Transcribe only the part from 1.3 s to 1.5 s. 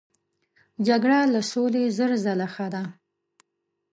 له